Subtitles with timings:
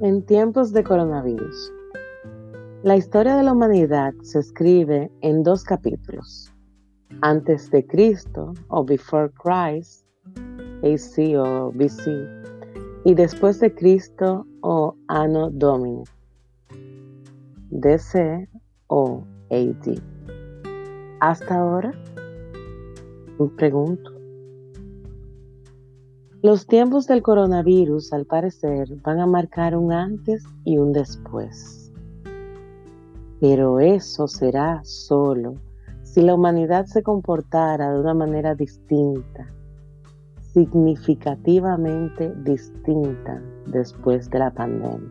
[0.00, 1.72] En tiempos de coronavirus.
[2.82, 6.52] La historia de la humanidad se escribe en dos capítulos.
[7.22, 10.04] Antes de Cristo o Before Christ,
[10.82, 12.10] AC o BC,
[13.06, 16.04] y después de Cristo o Anno Domini,
[17.70, 18.50] DC
[18.88, 19.98] o AD.
[21.20, 21.92] Hasta ahora,
[23.38, 24.15] me pregunto.
[26.46, 31.92] Los tiempos del coronavirus, al parecer, van a marcar un antes y un después.
[33.40, 35.54] Pero eso será solo
[36.04, 39.52] si la humanidad se comportara de una manera distinta,
[40.54, 45.10] significativamente distinta después de la pandemia.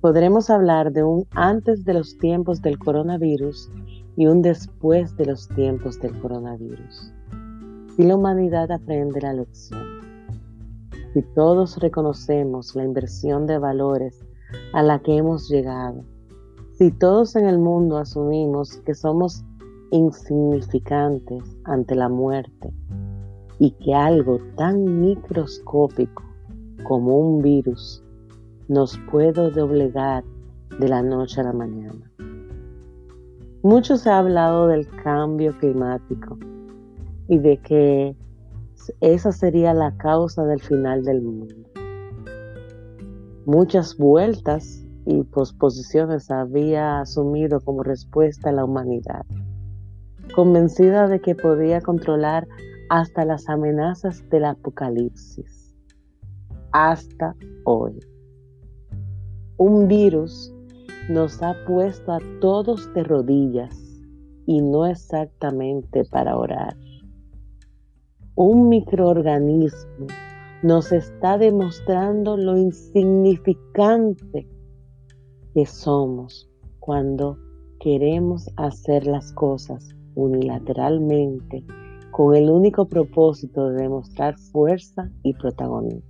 [0.00, 3.68] Podremos hablar de un antes de los tiempos del coronavirus
[4.16, 7.12] y un después de los tiempos del coronavirus.
[8.00, 10.00] Si la humanidad aprende la lección,
[11.12, 14.24] si todos reconocemos la inversión de valores
[14.72, 16.02] a la que hemos llegado,
[16.78, 19.44] si todos en el mundo asumimos que somos
[19.90, 22.72] insignificantes ante la muerte
[23.58, 26.22] y que algo tan microscópico
[26.84, 28.02] como un virus
[28.68, 30.24] nos puede doblegar
[30.78, 32.10] de la noche a la mañana.
[33.62, 36.38] Mucho se ha hablado del cambio climático
[37.30, 38.16] y de que
[39.00, 41.54] esa sería la causa del final del mundo.
[43.46, 49.24] Muchas vueltas y posposiciones había asumido como respuesta a la humanidad,
[50.34, 52.48] convencida de que podía controlar
[52.88, 55.72] hasta las amenazas del apocalipsis,
[56.72, 57.96] hasta hoy.
[59.56, 60.52] Un virus
[61.08, 63.78] nos ha puesto a todos de rodillas
[64.46, 66.76] y no exactamente para orar.
[68.42, 70.06] Un microorganismo
[70.62, 74.48] nos está demostrando lo insignificante
[75.52, 76.48] que somos
[76.78, 77.36] cuando
[77.80, 81.66] queremos hacer las cosas unilateralmente
[82.12, 86.00] con el único propósito de demostrar fuerza y protagonismo.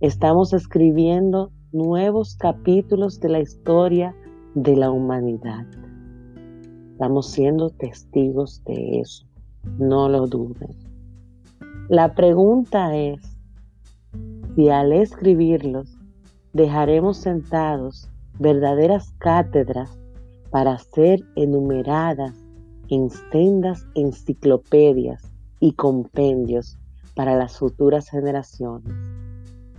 [0.00, 4.12] Estamos escribiendo nuevos capítulos de la historia
[4.56, 5.68] de la humanidad.
[6.90, 9.24] Estamos siendo testigos de eso,
[9.78, 10.70] no lo duden.
[11.88, 13.20] La pregunta es
[14.54, 15.98] si al escribirlos
[16.52, 18.08] dejaremos sentados
[18.38, 19.98] verdaderas cátedras
[20.50, 22.34] para ser enumeradas
[22.88, 25.30] en sendas enciclopedias
[25.60, 26.78] y compendios
[27.14, 28.92] para las futuras generaciones,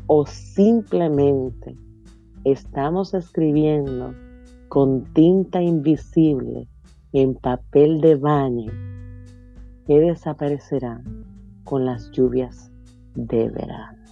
[0.07, 1.75] o simplemente
[2.43, 4.13] estamos escribiendo
[4.67, 6.67] con tinta invisible
[7.13, 8.71] en papel de baño
[9.85, 11.01] que desaparecerá
[11.63, 12.71] con las lluvias
[13.15, 14.04] de verano.